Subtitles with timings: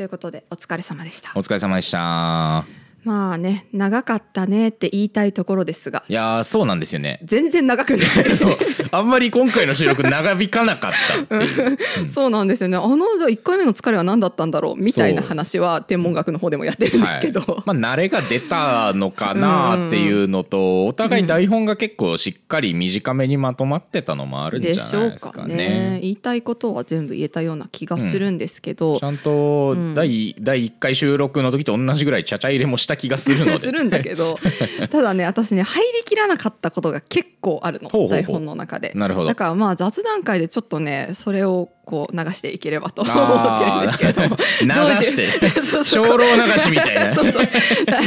[0.00, 1.30] ということでお疲れ様でした。
[1.36, 2.79] お疲れ様でした。
[3.04, 6.04] まあね長かったねって言いたいところですが。
[6.08, 7.20] いやーそうなんですよね。
[7.24, 8.08] 全然長くない。
[8.36, 8.56] そう。
[8.92, 10.92] あんまり今回の収録長引かなかっ
[11.28, 11.78] たっていう。
[12.08, 12.76] そうなんですよね。
[12.76, 25.54] あのじゃあ1回目の疲れは何だったんだろうみたいな話は天文学の方でもやってるんですけど、はい、まあ慣れが出たのかなっていうのとお互い台本が結構しっかり短めにまとまってたのもあるんじゃないですかね。
[25.54, 25.98] ね。
[26.02, 33.58] 言いたいことは全部言えたような気がするんですけど、うん、ちゃんと第,、第1回収録の時と同じぐらいちゃちゃ入れもした気がするので。
[33.58, 34.38] するんだけど
[34.90, 38.08] ただね私ね入りきらなかったことが結構あるの。
[38.08, 38.92] 台本の中で。
[38.94, 39.28] なるほど。
[39.28, 44.36] だからまあ雑談会でちょっとねそれをこう流していければと思ってるんですけれども。
[44.62, 44.68] 流
[45.04, 45.26] して。
[45.82, 47.48] 精霊流しみたいな そうそう。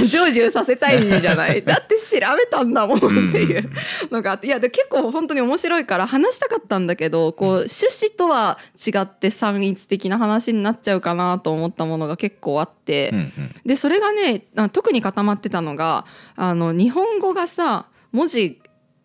[0.08, 1.62] 成就させたいんじゃない。
[1.62, 2.98] だって調べたんだもん
[3.30, 3.70] っていう
[4.10, 13.32] のがあって、いやで結構本当に面白いから話したかったんだけどこう趣旨とは違って三一的な話になっちゃうかなと思ったものが結構あって、うんうん、
[13.66, 16.06] でそれがね特に固まってたのが
[16.38, 18.62] あの日本語がさ文字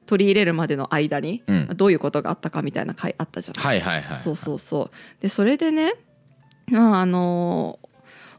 [0.09, 1.45] 取り入れるまでの間に、
[1.77, 5.23] どういうことがあったかみたいな回あったじゃない,、はいはいはい、そうそうそう。
[5.23, 5.93] でそれでね
[6.67, 7.79] まああの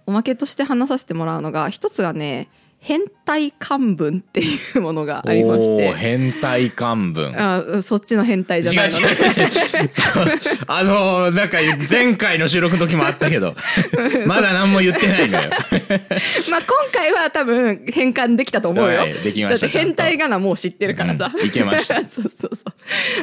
[0.08, 2.50] おまけとして話させてもらうのが一つがね
[2.82, 5.94] 変態漢文っていうものがありまして。
[5.94, 7.36] 変態漢文。
[7.38, 8.92] あそっちの変態じゃない
[10.68, 11.58] あのなんか
[11.90, 13.54] 前回の収録の時もあったけど。
[14.26, 15.50] まだ何も言ってないのよ。
[16.50, 21.96] まあ今回は多分変換できたと思うよ、はい、できました変態がなもう知ってるからさ、うん、いけました。
[22.08, 22.74] そうそうそう。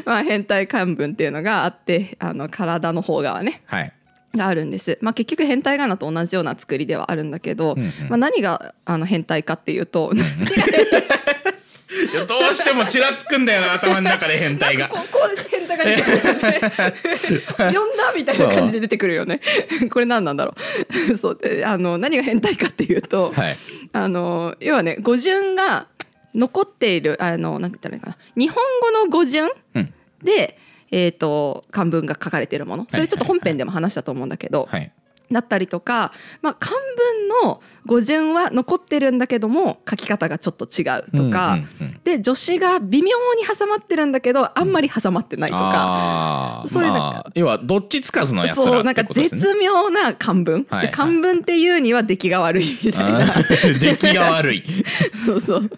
[0.04, 3.62] まあ変態漢文っていうのがあってあの体の方側ね。
[3.64, 3.92] はい
[4.34, 10.24] があるんです、まあ、結局変態仮名と同じような作りではあるんだけど、うんうん、まあ、何があの変態かっていうと、うん、ど
[12.50, 14.88] うしてもちらつくんだよな頭の中で変態が。
[14.88, 15.18] ここ
[15.50, 16.60] 変態が出てくるよね。
[17.56, 19.40] 呼んだみたいな感じで出てくるよね。
[19.90, 20.54] これ何なんだろ
[21.10, 21.16] う。
[21.16, 23.56] そうであの何が変態かっていうと、はい、
[23.92, 25.86] あの要はね語順が
[26.34, 29.50] 残っているあのなんて言ったらいいかな日本語の語順
[30.22, 30.58] で、
[30.90, 32.86] えーと、漢文が書かれているもの。
[32.88, 34.92] それちょっと本編でも話したと思うんだけど、はい、
[35.30, 36.76] だったりとか、まあ、漢
[37.42, 41.58] 文の語順は残ってるんだけども書き方がちょっと違うとか、
[42.04, 53.26] で助詞が微妙に挟まってるんだけどあんまり挟まってないとか、うん、そういうなんか、まあ、要はどっちつかずのやつらそうなんか絶妙な漢文、はいはい、漢文っていうには出来が悪いみたいな。
[53.80, 54.64] 出来が悪い。
[55.14, 55.70] そうそう。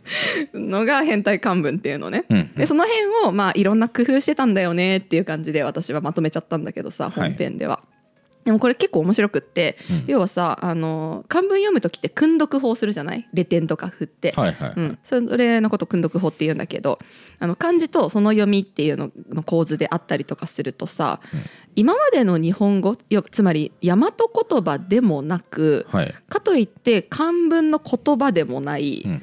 [0.55, 7.77] のが変態漢文っていうのね、うんうん、でその辺をまあいろんな工夫してたんだよねっていう感じで私はまとめちゃったんだけどさ本編では。
[7.77, 7.98] はい
[8.45, 13.29] でもこれ結構面白くって、うん、要はさあの漢文読む時って訓読法するじゃない？
[13.35, 16.99] レ点とか振って、はいはいはい、うん、それのこと訓読法って言うんだけど
[17.41, 21.41] あの漢字とその読みっていうのの構図であったりとかするとさ、うん、
[21.77, 22.97] 今までの日本語
[23.31, 29.23] つまり大和言葉でもなく、はい、かといって漢文の言葉でもない、うん、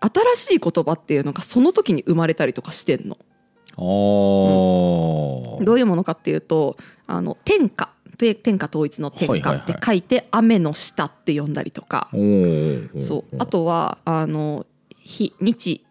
[0.00, 3.18] 新しい言葉っていうのがその時に生まれたりとかしてんの。
[3.74, 3.80] う
[5.62, 7.90] ん、どういうものかっていうとあの天下。
[8.01, 8.01] で
[8.34, 12.08] 天下統一の天下って書いて雨の下って読んだりとか、
[13.00, 13.36] そう。
[13.38, 15.84] あとはあの日日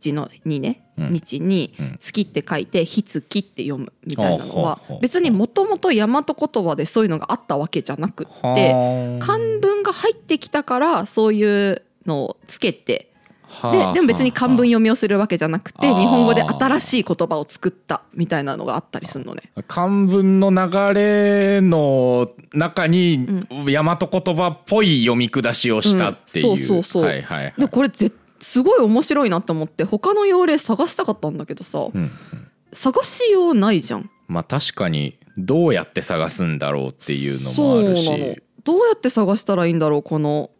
[0.00, 13.13] 時のにね、日に月って書いて日月って読むみたいなのは別にもともと大和言葉でそういうのがあったわけじゃなくって漢文が入ってきたからそういうのをつけて
[13.62, 19.42] ででも別に漢文読みをするわけじゃなくて日本語で新しい言葉を作ったみたいなのがあったりするのね。
[19.68, 26.50] 漢文の流れの中に大和言葉っぽい読み下しをしたっていう。
[26.50, 27.02] うん、そうそうそう。
[27.04, 28.10] はいはいはい、でこれぜ
[28.40, 32.10] すごい面白いなと思って他の用例探したかったんだけどさ、うん、
[32.72, 34.10] 探しようないじゃん。
[34.28, 38.42] まあ確かにどうやって探すんだろうっていうのもあるし。
[38.64, 40.50] どうやって探したらいいんだろうこの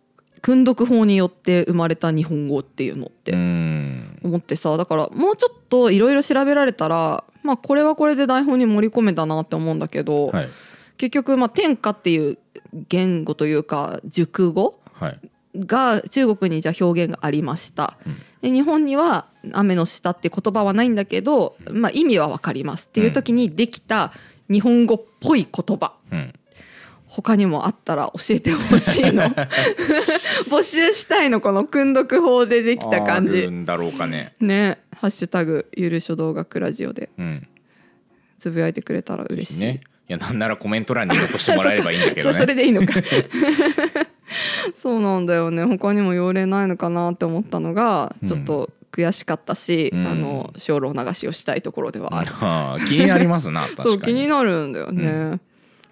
[0.45, 10.49] 訓読法によって生まれた日本語っていうのって思ってさだからもうちょっといろいろ調べられたらまあこれはこれで台本に盛り込めたなって思うんだけど、はい、
[10.99, 12.37] 結局まあ天下っていう
[12.91, 14.79] 言語というか熟語、
[15.57, 17.97] が中国にじゃ表現がありました、
[18.43, 24.13] で日本には「雨の下」って言葉はないんだけど、まあ、意味は分かりますっていう時にできた
[24.51, 26.35] 日本語っぽい言葉、うん
[27.15, 29.23] 他にもあったら教えてほしいの。
[30.51, 33.47] 募集したいのこの訓読法でできた感じ。
[33.47, 34.35] んだろうかね。
[34.41, 34.79] ね。
[34.97, 37.11] ハッシュタグゆる書道学ラジオで、
[38.39, 42.95] つぶやいてくれたら嬉しい、ね、いやなんならコメント欄に残してもらえればいいんだけど、ね、それでいいのか。
[44.75, 45.63] そうなんだよね。
[45.63, 55.41] 他にも用例ないのかなって思ったのがちょっと悔しかったし、うん、あの精霊流しをしたいところではある、はあ、気になりますなそう気になるんだよね、うん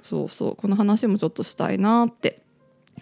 [0.03, 2.43] そうそうこの話もちょっとしたいなって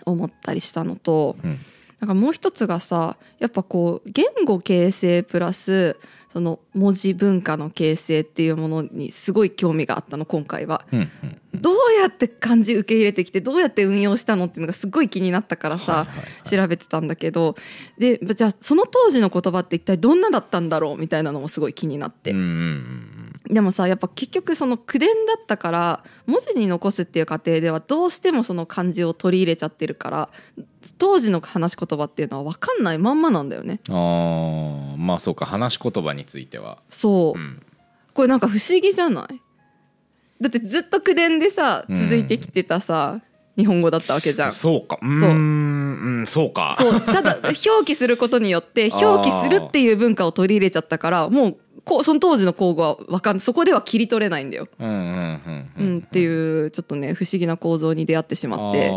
[0.05, 1.59] 思ったりしたのと、うん。
[2.01, 5.99] なんかもう一つがさやっぱこう言語形成プラス
[6.33, 10.85] その文字文化の形成っていうものにすごい興味があったの今回は。
[10.93, 16.49] うんうんどうやって漢字受け入れてきてどうやって運用したのっていうのがすごい気になったからさ、はいはいはい。
[16.49, 17.57] 調べてたんだけど。
[17.99, 30.29] でじゃあその当時の言葉って一体どんなだったんだろうみたいなのもすごい気になって、うんうんでもさやっぱ結局その口伝だったから文字に残すっていう過程ではどうしてもその漢字を取り入れちゃってるから
[30.99, 33.81] 当時の話し言葉っていうのは分かんないまんまなんだよね。
[33.89, 36.79] うんあーまあそうか話し言葉については。
[36.91, 37.63] そう、うん。
[38.13, 39.41] これなんか不思議じゃない？
[40.43, 41.97] だってずっと口伝でさうん。
[41.97, 43.21] 続いてきてたさ、
[43.57, 44.53] 日本語だったわけじゃん。
[44.53, 44.99] そうか。
[45.01, 46.21] うーん。
[46.21, 46.75] うんそうか。
[46.79, 47.01] そう。
[47.01, 54.69] ただ表記することによって表記するっていう文化を取り入れちゃったからもうこうその当時の口語はわかんそこでは切り取れないんだよ。
[54.79, 58.91] うんうんうんうん、っていうちょっとね不思議な構造に出会ってしまって。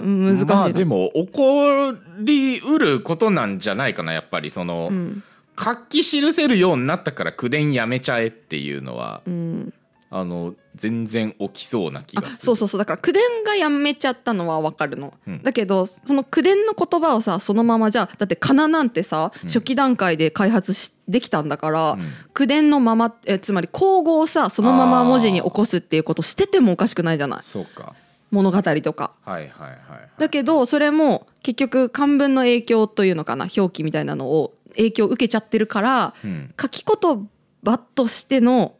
[0.00, 0.54] 難しいな。
[0.54, 4.50] まあでも起こりうることなんじゃないかなやっぱり。
[4.50, 5.22] その、うん。
[5.60, 9.74] 書き記せるようになったから口伝やめちゃえっていうのは、うん、
[10.10, 12.46] あの全然起きそうな気あがする。
[12.46, 12.78] そうそうそう。
[12.78, 15.42] だから口伝がやめちゃったのはわかるの、うん。
[15.42, 22.00] だけどその口伝の言葉をさそのままじゃあだって仮名なんてさ、初期段階で開発しできたんだから、ん。
[22.32, 27.42] 口伝のままえつまり口語をさそのまま文字に起こすっていうことしててもおかしくないじゃない。
[27.42, 27.94] そうか。
[28.30, 29.12] 物語とか。
[29.24, 30.10] はいはいはいはい。
[30.18, 36.54] だけどそれも結局漢文の影響というのかな表記みたいなのを影響を受けちゃってるから、うん。
[36.58, 37.28] 書き言
[37.62, 38.74] 葉としての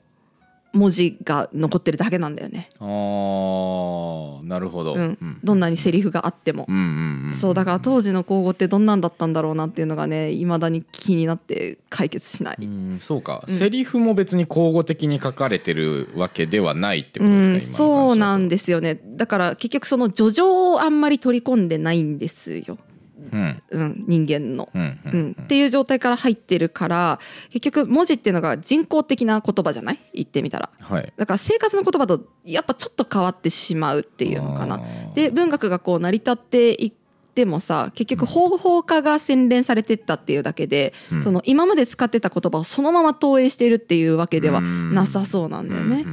[0.73, 2.69] 文字が残ってるだけなんだよね。
[2.79, 6.67] あーなるほど、うん、どんなにセリフがあっても。
[6.69, 12.57] うんうんうんそうだから当時の口語ってどんなんだったんだろうなっていうのがねいまだに気になって解決しない。
[12.61, 17.77] うんそうか、セリフも別に口語的に書かれてるわけではないってことうん、ですか、今の感じだと。
[17.77, 19.01] そうなんですよね。
[19.05, 22.79] だから結局その叙情をあんまり取り込んでないんですよ、
[23.19, 23.63] うん。
[23.71, 24.69] うん、人間の。
[24.75, 25.37] うん。
[25.43, 27.19] っていう状態から入ってるから
[27.51, 29.99] 結局文字っていうのが人工的な言葉じゃない？
[30.15, 30.71] 言ってみたら。
[30.81, 31.13] はい。
[31.17, 34.81] だから生活の言葉とやっぱちょっと変わってしまうっていうのかな。
[35.15, 36.93] で文学がこう成り立っていっ
[37.35, 41.23] てもさ結局方法化が洗練されてったっていうだけで、うん。
[41.23, 44.95] その今まで使ってた言葉をそのまま投影しているっていうわけではうん。
[44.95, 46.07] なさそうなんだよね。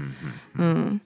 [0.57, 1.01] うん、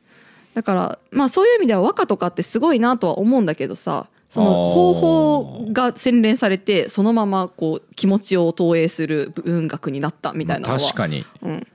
[0.53, 10.79] だからまあそういう意味では和歌とかってすごいなとは思うんだけどさその方法が洗練されてそのままこう気持ちを投影する文学になったみたいなのは。
[10.79, 11.25] 確かに。
[11.41, 11.67] うん、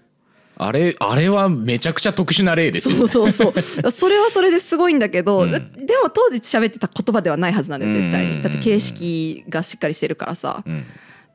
[0.57, 3.91] あれあれはめちゃくちゃ特殊な例ですよ そうそうそう。
[3.91, 5.51] それはそれですごいんだけど、うん。
[5.51, 5.65] でで
[6.01, 8.41] も当時喋ってた言葉ではないはずなんだよ絶対に。
[8.41, 10.85] だって形式がしっかりしてるからさ、うん。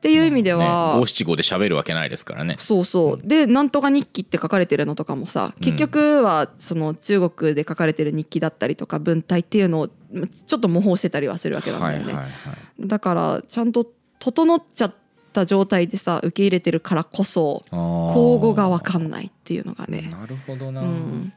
[0.00, 2.56] ていう意味では、五七五で喋るわけないですからね。
[2.58, 3.28] そうそう。
[3.28, 9.90] で「なんとか日記」って書かれてるのとかもさ結局はその中国で書かれてる日記だったりとか文体っていうのを
[10.46, 12.88] ちょっと模倣してたりはするわけなんだよね、はいはいはい。
[12.88, 13.86] だからちゃんと
[14.18, 14.94] 整っちゃっ
[15.32, 21.32] た状態でさ受け入れてるからこそ口語が分かんないっていうのがね、なるほどな、うん、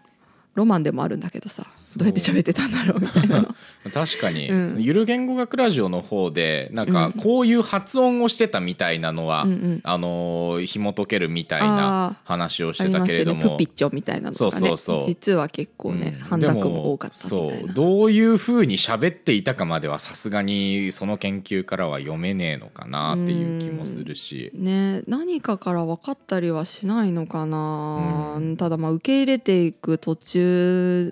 [0.55, 1.65] ロマンでもあるんだけどさ
[1.97, 3.41] どうやって喋ってたんだろうみたいな。
[3.41, 3.55] の
[3.91, 4.81] 確かに、うん。
[4.81, 7.11] ゆる言語学ラジオの方でなんかうん。
[7.13, 9.81] こういう発音をしてたみたいなのは、うんうん。
[9.83, 13.49] あのー紐解けるみたいあな話をしあてたけれども、ね。
[13.49, 14.67] プピッチョみたいなのとかね。
[14.67, 15.07] そうそうそう。
[15.07, 16.23] 実は結構ね、うん。
[16.23, 17.47] 半濁も多かったみたいな。
[17.47, 30.42] でもそうどういうふうに喋っていたかまではさすがにその研究からは読めねえのかなっていう気もするし、ね何かから分かったりはしないのかな、ただまあ受け入れていく途中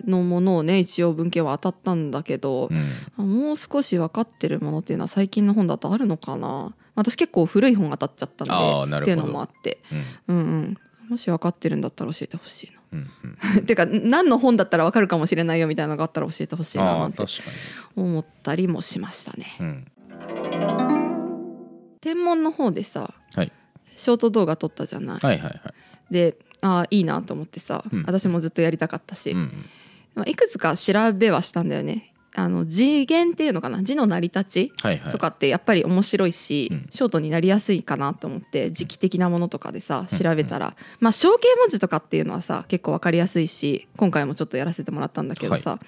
[0.06, 2.70] のものをね一応文献は当たったんだけど、
[3.18, 3.42] うん。
[3.44, 6.74] もう少し分かってるものっていうのは最近の本だとあるのかな。
[6.94, 8.48] 私結構古い本当たっちゃったん
[8.90, 9.78] でっていうのもあって。
[10.28, 10.36] うん。
[10.36, 10.78] うんうん。
[11.08, 17.22] もし分かってるんだったら教えてほしいうんうんな てか何の本だったら分かるかもしれないよみたいなのがあったら教えてほしいななんて
[17.96, 19.46] 思ったりもしましたね。
[19.60, 19.86] に、うん、
[22.00, 23.52] 天文の方でさはい。
[23.96, 25.62] ショート動画撮ったじゃない、はいはいはい。
[26.10, 28.02] でああいいなと思ってさ、うん。
[28.06, 29.52] 私もずっとやりたかったし、うん
[30.14, 32.08] まあいくつか調べはしたんだよね。
[32.34, 33.82] あの字源っていうのかな？
[33.82, 35.12] 字の成り立ちはいはい。
[35.12, 36.86] とかってやっぱり面白いし、うん。
[36.88, 45.78] ショートになりやすいかなと思って時期的なものとかでさ調べたら、まあ象形文字とかっていうのはさ結構わかりやすいし今回もちょっとやらせてもらったんだけどさ、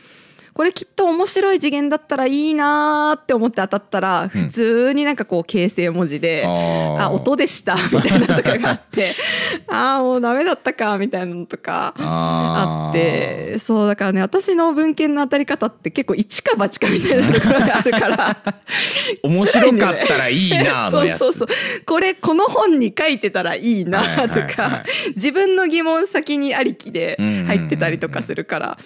[0.54, 7.04] これきっと面白い次元だったらいいなーって思って当たったら普通になんかこう形成文字で、あー。
[7.04, 9.10] あ音でした みたいなのとかがあって
[9.68, 18.36] ああもうダメだったかみたいなのとかあってそうだからね私の文献の当たり方って結構一か八かみたいなところがあるから。
[19.22, 21.18] 面白かったらいいなのやつ。
[21.18, 21.84] そうそうそう。
[21.84, 28.78] これこの本に書いてたらいいなとかい自分の疑問先にありきで入ってたりとかするから。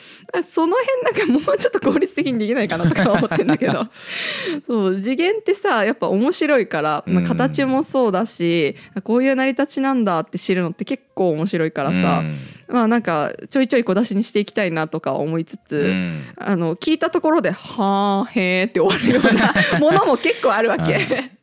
[0.53, 3.87] その辺なんか文うちょっと効率的にできないかなとか思ってんだけど。
[4.67, 12.23] そう次元ってさやっぱ面白いから、まあ、形もそうだし、うん、こういう成り立ちなんだって知るのって結構面白いからさ、
[12.69, 21.38] うん、まあなんかちょいちょい小出しにしていきたいなとか思いつつ、うん、あの聞いたところで「はあへえ」って終わるようなものも結構あるわけ。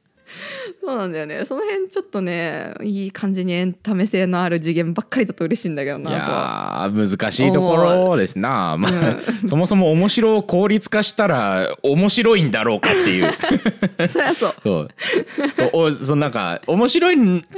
[0.85, 1.43] そうなんだよね。
[1.45, 6.19] その辺ちょっとねいい感じにエンタメ性のある次元ばっかりだと嬉しいんだけどなとい
[6.99, 8.91] や難しいところですな、まあ、
[9.41, 13.33] うん、そもそも面白を効率化したら面白いんだろうかっていう。
[14.07, 14.53] そりゃそう。
[14.61, 14.89] そう。
[15.73, 17.09] おそのなんか面白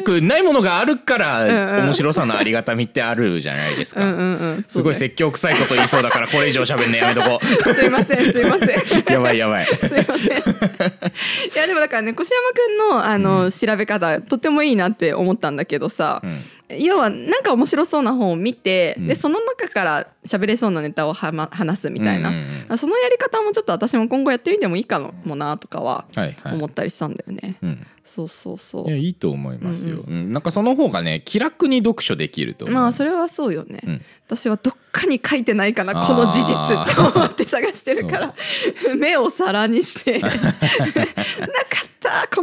[0.06, 7.74] くないものがあるから面白さのありがたみってあるじゃないですか、うんうんうん、すごい説教臭いこと言いそうだからこれ以上喋るのやめとこう。
[7.76, 8.70] すいませんすいません。
[9.12, 9.66] やばいやばい。
[9.66, 10.38] すいません。
[10.38, 16.40] いやでもだからね越山君のあの、うん、調べ方とてもいいなって思ったんだけどさ、うん。
[16.70, 22.34] 要はなんか面白そうな本を見て、うん、でその中から喋れそうなネタをは、ま、話すみたいな、
[22.78, 26.06] そのやり方もちょっと私も今後やってみてもいいかもなとかは
[26.46, 27.40] 思ったりしたんだよね。
[27.42, 28.88] はいはいうん、そうそうそう。
[28.88, 38.36] いやいいと思いますよ、うんうん、なんかその方がね気楽に読書できるとまあそれはそうよね、うん、私はどっかに書いてないかなこの事実って思って探してるから。
[38.98, 40.20] 目を皿にして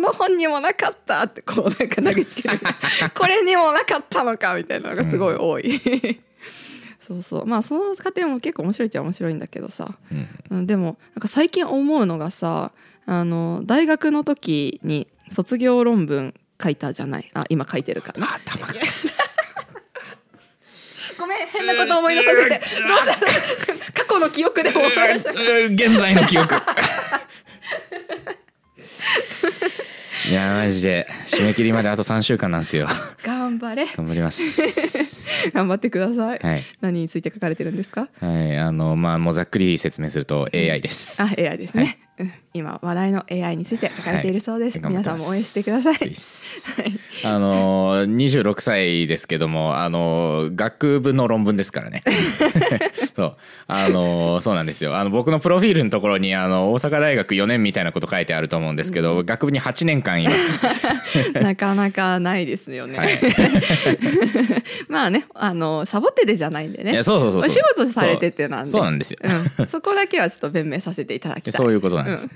[0.05, 2.59] の本にもなかったってこうなんか投げつける。
[3.15, 6.19] これにもなかったのかみたいなのがすごい多い、うん、
[7.01, 7.47] そうそう。
[7.47, 9.89] まあその過程も結構面白いっちゃ面白いんだけどさ、
[10.51, 12.73] うん、でもなんか最近思うのがさ
[13.07, 17.31] あの大学の時に卒業論文書いたじゃない？
[17.35, 18.67] あ今書いてるから、頭
[21.19, 22.59] ごめん変なこと思い出させて。
[22.59, 23.07] どうし
[23.95, 24.03] た？
[24.05, 26.55] 過去の記憶でも現在の記憶
[30.29, 31.07] いやマジで。
[31.27, 32.87] 締め切りまであと3週間なんですよ。
[33.23, 33.87] 頑張れ。
[33.87, 35.23] 頑張ります。
[35.53, 38.09] 頑張ってください、はい、何について書かれてるんですか？
[38.21, 46.13] はいあのまあもうざっくり説明すると AI です、あ AI ですね、はい、今話題の AI について書かれているそうです、はい、皆さんも応援してください。
[47.25, 52.03] あの26歳ですけどもあの学部の論文ですからね。
[53.17, 53.37] そう。
[53.67, 54.97] あのそうなんですよ。
[54.97, 60.31] あの僕のプロフィールのところにあの大阪大学4年みたいなこと書いてあると思うんですけど、うん、学部に8年間いま
[60.71, 60.87] す。
[61.35, 63.21] なかなかないですよね、はい、
[64.89, 67.03] まあねあのサボっててじゃないんでね。
[67.03, 68.71] そうそうそうお仕事されててなんで。
[68.71, 69.19] そうなんですよ、
[69.59, 71.53] うん、そこだけはちょっと弁明させていただきたい。
[71.53, 72.29] そういうことなんです、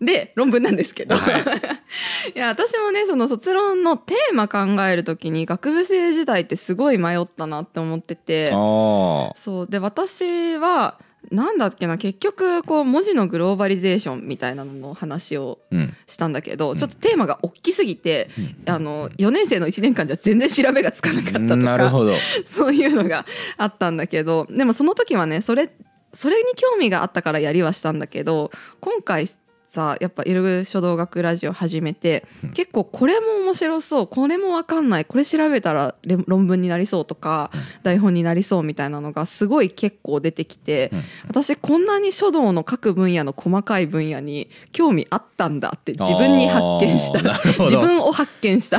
[0.00, 1.42] うん、 で論文なんですけど、はい、
[2.34, 8.50] いや私もねその卒論のテーマ考える時に学部生時代ってすごい迷ったなって思ってて。
[8.50, 9.70] そう。
[9.70, 10.98] で私は
[11.30, 15.58] なんだっけな結局こう文字のグローバリゼーションみたいなのの話を
[16.06, 18.30] したんだけど、うん、ちょっとテーマが大きすぎて、
[18.66, 22.12] うん、あの4年生の1年間じゃ全然調べがつかなかったとか
[22.46, 25.70] そういうのがあったんだけどでもその時はねそれ
[26.12, 28.50] それに興味があったからやりはしたんだけど
[28.80, 29.28] 今回
[29.70, 35.94] さやっぱイルグ書道学ラジオ始めて、結構これも面白そうこれも分かんないこれ調べたら
[36.26, 37.50] 論文になりそうとか、
[37.82, 40.90] 台本になりそうみたいなのがすごい結構出てきて、
[41.26, 47.20] 私こんなに書道の各分野の細かい分野に興味あったんだって自分に発見した。
[47.64, 48.78] 自分を発見した。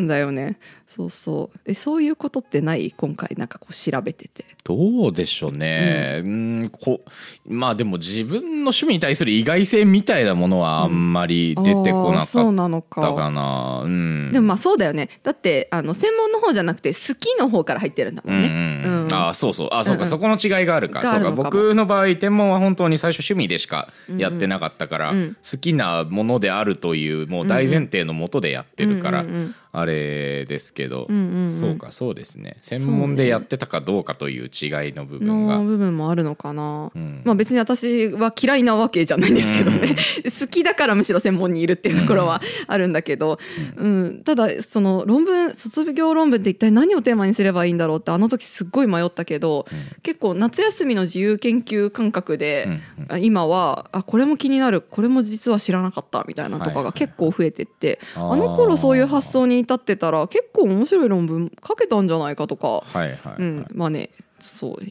[0.00, 0.58] ん だよね。
[0.86, 1.58] そうそう。
[1.66, 2.90] えそういうことってない？
[2.96, 4.46] 今回なんかこう調べてて。
[4.64, 6.22] どうでしょうね。
[6.24, 6.70] うん。
[6.72, 7.02] こ
[7.44, 15.08] まあでも自分の趣味に対する意外性みたいなものはあんまり出てこなかったかな,、うん、でもまあそうだよね。
[15.22, 19.68] だってあの専門の方じゃなくて好きの方から入ってるんだもんね、うんうんうん、あそうそう。
[19.72, 21.02] あそうか、うんうん、そこの違いがあるか。
[21.02, 21.30] そうか。
[21.30, 32.56] 僕の場合天文は本当に最初趣味でしかやってなかったから、うんうん、好きなものであるというもう大前提のもとでやってるから、うんうんうんうんあれですけど、うんうんうん、そうかそうですね。
[32.62, 43.38] 専門でやってたかどうかという違いの部分が、ね、部分もあるのかな、うん、まあ別に私は嫌いなわけじゃないんですけどね、うん、 好きだからむしろ専門にいるっていうところはあるんだけど、
[43.76, 49.66] うん、うん、ただその論文卒業論文って一体何をテーマにすればいいんだろうってあの時すっごい迷ったけど、
[50.02, 52.80] 結構夏休みの自由研究感覚で、
[53.20, 63.34] 今はあこれも気になるこれも実は知らなかったみたいなとかが結構増えてって、はいはい、あの頃そういう発想に至ってたら結構面白い論文書けたんじゃないかとか、はいはいはい。
[63.40, 64.82] うん、まあねそう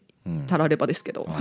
[0.48, 1.38] たらればですけど、ま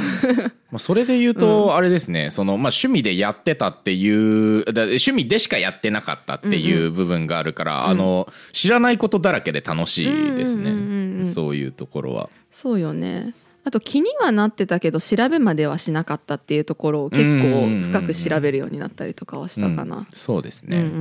[0.74, 12.28] あそれで言うとあれですね、そのまあ趣味でやってたっていう趣味でしかやってなかったっていう部分があるから、あの知らないことだらけで楽しいですね、そういうところは。
[12.50, 13.32] そうよね。
[13.66, 20.06] あと気にはなってたけど調べまではしなかったっていうところを結構深く調べるようになったりとかはしたかな。
[20.12, 20.76] そうですね。
[20.76, 20.92] うんうんう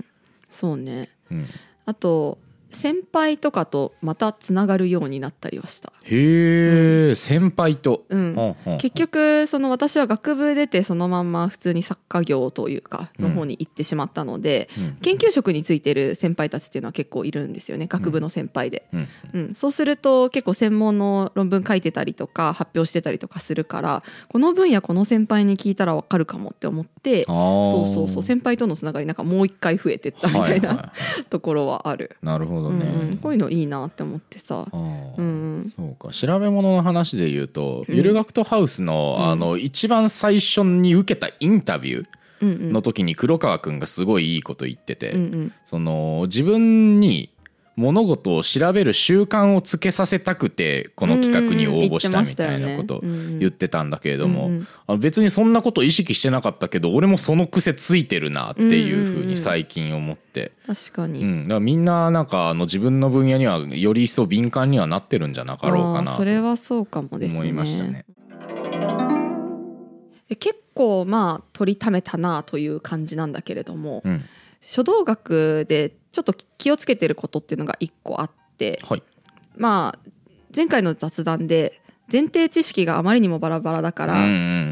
[0.00, 0.04] ん。
[0.50, 1.08] そうね。
[1.30, 1.46] うん。
[1.86, 2.38] あと
[2.74, 5.92] 先輩とかとまたつながるようになったりはした。
[6.02, 18.86] へえ、うん、先輩と、うん、結局その私は学部出てそのまんま普通に作家業というかの方に行ってしまったので、うん、研究職についてる先輩たちっていうのは結構いるんですよね学部の先輩で、
[19.32, 19.54] うん。
[19.54, 26.93] そうすると結構専門の論文書いてたりとか発表してたりとかするからこの分野この先輩に聞いたら分かるかもって思って
[27.26, 30.92] そうそうそう先輩とのつながりなんかもう一回増えてったみたいな、
[31.28, 32.16] ところはある。
[32.22, 36.08] なるほどね、うんうん、こういうのいいなって思ってさ、うん、そうか。
[36.12, 47.30] 調べ物の話で言うと、ゆるがくとハウスの,、あの一番最初に受けたインタビューの時に黒川君がすごいいいこと言ってて、うんうん、その自分に
[47.76, 54.50] 物事を調べる習慣をつけさせたくてこの企画に応募したみたいなこと言ってたんだけれども、
[54.98, 67.40] 別にそんなこと意識してなかったけど俺もその癖ついてるなっていうふうに最近思って、確かに、うん、だからみんななんかあの自分の分野にはより一層敏感にはなってるんじゃなかろうかなそれはそうかもですね。
[67.40, 68.04] 思いましたね。
[70.38, 74.22] 結構まあ取りためたなという感じなんだけれども、うん、
[74.60, 79.02] 書道学でちょっと気をつけてることっていうのが一個あって、はい、
[79.56, 80.10] まあ
[80.54, 81.80] 前回の雑談で
[82.10, 84.14] 前提知識があまりにもバラバラだから、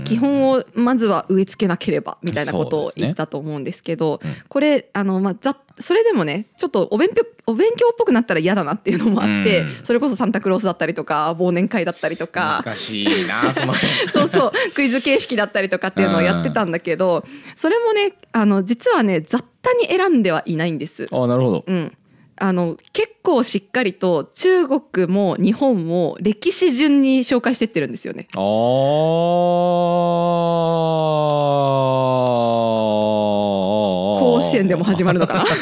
[0.05, 13.51] 基本をまずは植え付けなければみたいなことを言ったと思うんですけど、これあの、まあ、ざそれでもねちょっとお勉強お勉強っぽくなったら嫌だなっていうのもあって、それこそサンタクロースだったりとか忘年会だったりとか難しいな
[14.13, 17.25] そうそうクイズ形式だったりとかっていうのをやってたんだけど、
[17.57, 21.09] それもねあの実はね雑多に選んではいないんです。
[21.11, 21.93] あなるほど、うん
[22.37, 28.27] あの結構しっかりと中国も日本も歴史順に紹介してってるんですよね。
[28.35, 28.41] あ
[33.39, 33.42] あ。
[34.43, 35.45] 甲子園でも始まるのかな？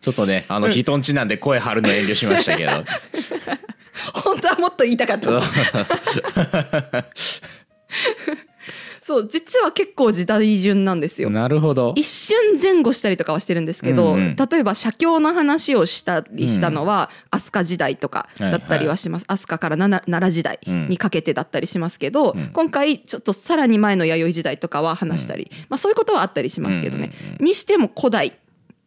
[0.00, 1.02] ちょっとねあの、人ん。
[1.02, 2.72] ちなんで声張るの遠慮しましたけど。
[4.14, 5.28] 本当はもっと言いたかった
[9.02, 11.28] そう実は結構時代順なんですよ。
[11.28, 11.92] なるほど。
[11.96, 27.10] 一瞬前後したりとかはしてるんですけど、うんうん、例えば写経の話をしたりしたのは、うん、飛鳥時代とかだったりはします、はいはい、飛鳥から奈良時代にかけてだったりしますけど、うん、今回ちょっとさらに前の弥生時代とかは話したり、うん、まあ、そういうことはあったりしますけどね、
[27.40, 28.32] にしても古代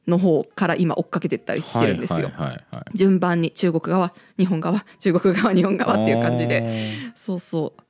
[0.08, 6.94] の方から今追っかけてったりしてるんですよ、はいはいはいはい、順番に中国側日本側中国側日本側っていう感じで。
[7.16, 7.82] そうそう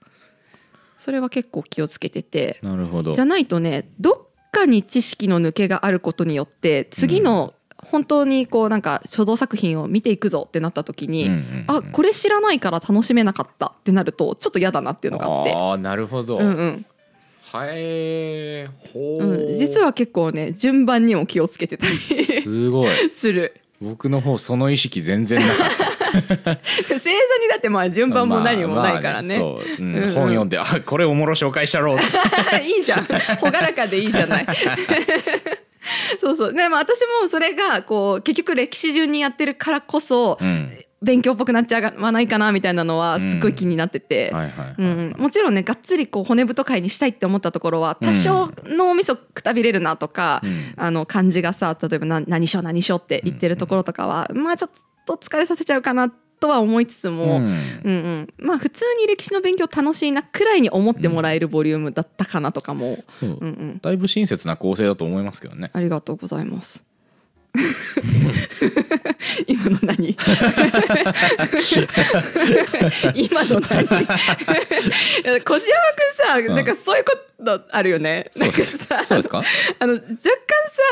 [1.05, 2.57] それは結構気をつけてて。
[2.63, 3.13] なるほど。
[3.13, 4.15] じゃないとねどっ
[4.51, 15.53] かに知識の抜けがあることによって次の本当にこうなんか書道作品を見ていくぞってなった時に、うんうんうん、あこれ知らないから楽しめなかったってなるとちょっと嫌だなっていうのがあって。
[15.55, 16.85] あなるほど、うんうん、
[17.51, 22.89] はいほうん、実は結構ね順番にも気をつけてたりすごい。
[23.13, 23.61] する。
[23.79, 29.37] 僕の方その意識全然なかった星座にだってまあ順番も何もないからね。
[29.37, 31.97] 本読んであこれおもろ紹介したろう
[32.61, 33.07] いいじゃん。
[33.41, 34.45] 朗らかでいいじゃない。
[36.19, 36.53] そうそう。
[36.53, 40.71] でも私もそれがこう結局歴史順にやってるからこそ、うん。
[41.05, 44.33] 勉強っぽくなっちゃわないかなみたいなのはすごい気になってて。
[45.17, 54.79] もちろんねがっつりこう骨太会にしたいって思ったところは多少脳みそくたびれるなとか、うん、あの漢字がさ例えば何しょ何しょって言ってるところとかは、まあちょっと
[55.13, 58.33] 疲れさせちゃうかなとは思いつつも、うん、うんうん。
[58.37, 65.69] まあ普通に歴史の勉強楽しいなくらいに思ってもらえるボリュームだったかなとかも、うんうん、だいぶ親切な構成だと思いますけどね。
[65.73, 66.83] ありがとうございます
[69.47, 70.17] 今の何？
[73.15, 73.87] 今の何？
[75.41, 75.69] 小島君
[76.15, 78.29] さ、うん、なんかそういうことあるよね。
[78.37, 79.43] なんかさそうですか？
[79.79, 80.11] あの若干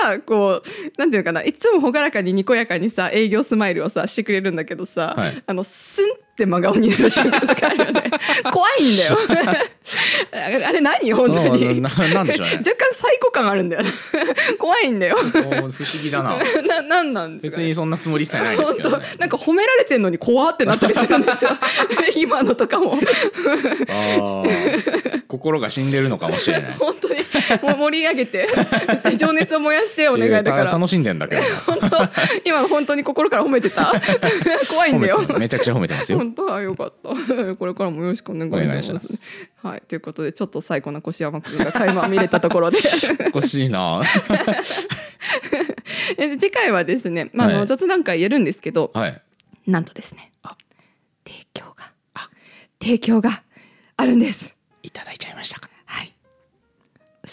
[0.04, 1.44] さこうなんていうかな？
[1.44, 8.04] いつも朗らかににこやかにさ営業スマイルをさしてくれるんだけどさ、はい、あのスンって真顔になる瞬間とかあるよね。
[8.52, 9.18] 怖いんだよ。
[10.34, 11.14] あれ何？
[11.14, 11.80] 本当に。
[11.80, 12.56] ななんでしょうね。
[12.58, 13.84] 若干最高感あるんだよ
[14.58, 15.18] 怖いんだよ。
[15.18, 16.36] 不思議だな。
[16.68, 21.52] ななんなんですか、ね、別にそんなつもりさえないですけど、ね、なんか褒められてんのに怖ってなったりするんですよ。
[22.16, 22.98] 今のとかも。
[25.28, 26.76] 心が死んでるのかもしれない。
[26.80, 27.13] 本当に
[27.62, 28.48] もう盛り上げて
[29.18, 30.72] 情熱を燃やしてお願いだから。
[30.72, 31.42] 楽しんでんだけど。
[31.66, 31.98] 本当
[32.46, 33.94] 今本当に心から褒めてた。
[34.70, 35.26] 怖いんだよ。
[35.38, 36.18] めちゃくちゃ褒めてますよ。
[36.18, 37.56] 本当はよかった。
[37.56, 39.22] これからもよろしくお願いします。
[39.62, 39.82] はい。
[39.88, 42.80] ということでちょっと最高な越山君が垣間見れたところで。
[43.34, 44.02] おかしいな。
[46.40, 49.22] 次回はですね、まあ、はい、雑談会やるんですけど、はい、
[49.68, 50.32] なんとですね
[51.26, 51.92] 提供が
[52.80, 53.44] 提供が
[53.98, 54.56] あるんです。
[54.82, 55.68] いただいちゃいましたか。
[55.68, 55.73] はい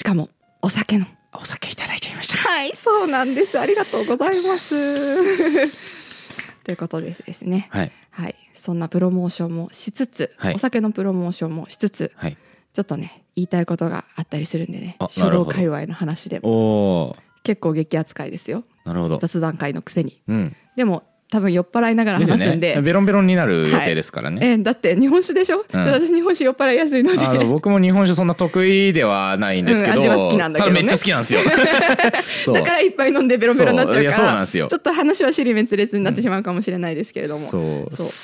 [0.01, 0.31] しかも
[0.63, 1.05] お酒の。
[1.35, 2.39] お酒いただいちゃいました。
[2.39, 3.61] はいそうなんです。
[3.61, 6.49] ありがとうございます。
[6.65, 7.69] ということですですね。
[7.69, 12.39] はい、はい、そんなプロモーションもしつつ、はい、お酒のプロモーションもしつつ、はい、
[12.73, 14.97] ちょっとね言いたいことがあったりするんでね。
[15.11, 17.15] 書道界隈の話でも。
[17.43, 18.65] 結構激扱いですよ。
[18.87, 19.19] なるほど。
[19.19, 27.25] 雑談会のくせに、うん、でも多分酔っ払いながら話すんで、ね、ベロンベロンになる予定ですからね、はい、えだって日本酒でしょ、うん、私日本酒酔っ払いやすいので。
[27.25, 31.41] あの僕も日本酒そんな得意ではないんですけど、うん、味は好きなんだけど、ね、めっちゃ好きなんですよ。
[32.53, 34.27] だからいっぱい飲んでベロンベロンになっちゃうからそう。
[34.27, 34.67] なんですよ。
[34.67, 37.63] ちょっと話は尻滅裂になってしまうかもしれないですけれども、そう。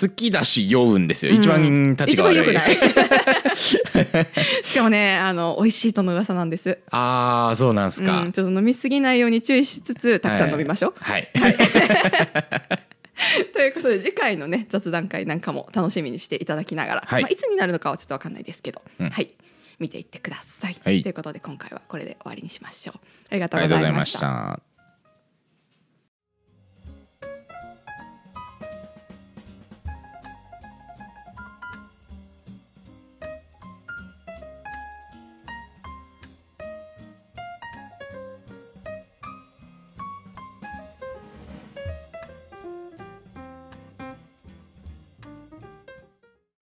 [0.09, 1.33] 好きだし酔うんですよ。
[1.33, 2.77] 一番立ちが悪い、一番良くない。
[4.64, 6.79] しかもねあの美味しいとの噂なんです。
[6.90, 10.95] ああそうなんですか、ちょっと飲みすぎないように注意しつつたくさん飲みましょう。
[10.99, 11.57] はい、はい
[13.53, 17.23] ということで次回のね雑談会なんかも楽しみにしていただきながら、はい。
[17.23, 19.35] まあ、いつになるのかはちょっと分かんないですけど、うん、はい。
[19.79, 23.01] 見ていってください、はい、ということで今回はこれで終わりにしましょう。
[23.31, 24.76] ありがとうございました